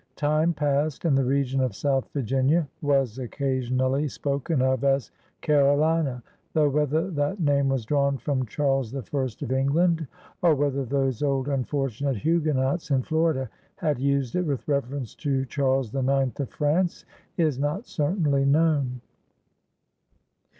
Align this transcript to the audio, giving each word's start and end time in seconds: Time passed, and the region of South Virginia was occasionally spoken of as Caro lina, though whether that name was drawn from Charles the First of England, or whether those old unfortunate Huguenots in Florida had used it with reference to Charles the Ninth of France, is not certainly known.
Time 0.15 0.51
passed, 0.51 1.05
and 1.05 1.15
the 1.15 1.23
region 1.23 1.61
of 1.61 1.75
South 1.75 2.09
Virginia 2.11 2.67
was 2.81 3.19
occasionally 3.19 4.07
spoken 4.07 4.59
of 4.59 4.83
as 4.83 5.11
Caro 5.43 5.75
lina, 5.79 6.23
though 6.53 6.69
whether 6.69 7.11
that 7.11 7.39
name 7.39 7.69
was 7.69 7.85
drawn 7.85 8.17
from 8.17 8.47
Charles 8.47 8.91
the 8.91 9.03
First 9.03 9.43
of 9.43 9.51
England, 9.51 10.07
or 10.41 10.55
whether 10.55 10.85
those 10.85 11.21
old 11.21 11.47
unfortunate 11.47 12.17
Huguenots 12.17 12.89
in 12.89 13.03
Florida 13.03 13.47
had 13.75 13.99
used 13.99 14.35
it 14.35 14.41
with 14.47 14.67
reference 14.67 15.13
to 15.13 15.45
Charles 15.45 15.91
the 15.91 16.01
Ninth 16.01 16.39
of 16.39 16.49
France, 16.49 17.05
is 17.37 17.59
not 17.59 17.85
certainly 17.85 18.43
known. 18.43 19.01